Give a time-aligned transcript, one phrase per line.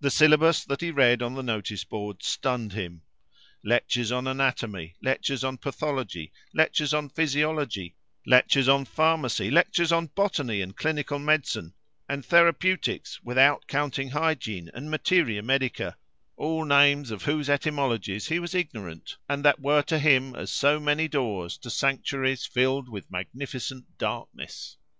[0.00, 3.02] The syllabus that he read on the notice board stunned him;
[3.62, 7.94] lectures on anatomy, lectures on pathology, lectures on physiology,
[8.26, 11.72] lectures on pharmacy, lectures on botany and clinical medicine,
[12.08, 15.96] and therapeutics, without counting hygiene and materia medica
[16.36, 20.80] all names of whose etymologies he was ignorant, and that were to him as so
[20.80, 24.78] many doors to sanctuaries filled with magnificent darkness.